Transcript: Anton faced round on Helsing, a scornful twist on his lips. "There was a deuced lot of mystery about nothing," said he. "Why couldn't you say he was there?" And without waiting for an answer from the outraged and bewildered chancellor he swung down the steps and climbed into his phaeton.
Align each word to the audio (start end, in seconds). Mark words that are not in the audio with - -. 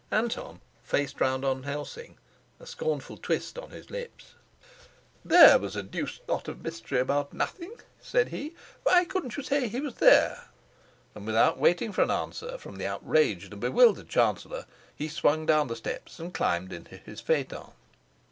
Anton 0.09 0.61
faced 0.81 1.21
round 1.21 1.45
on 1.45 1.61
Helsing, 1.61 2.17
a 2.59 2.65
scornful 2.65 3.17
twist 3.17 3.59
on 3.59 3.69
his 3.69 3.91
lips. 3.91 4.33
"There 5.23 5.59
was 5.59 5.75
a 5.75 5.83
deuced 5.83 6.27
lot 6.27 6.47
of 6.47 6.63
mystery 6.63 6.99
about 6.99 7.33
nothing," 7.35 7.79
said 7.99 8.29
he. 8.29 8.55
"Why 8.81 9.05
couldn't 9.05 9.37
you 9.37 9.43
say 9.43 9.67
he 9.67 9.79
was 9.79 9.93
there?" 9.97 10.45
And 11.13 11.27
without 11.27 11.59
waiting 11.59 11.91
for 11.91 12.01
an 12.01 12.09
answer 12.09 12.57
from 12.57 12.77
the 12.77 12.87
outraged 12.87 13.51
and 13.51 13.61
bewildered 13.61 14.09
chancellor 14.09 14.65
he 14.95 15.07
swung 15.07 15.45
down 15.45 15.67
the 15.67 15.75
steps 15.75 16.17
and 16.17 16.33
climbed 16.33 16.73
into 16.73 16.97
his 16.97 17.21
phaeton. 17.21 17.69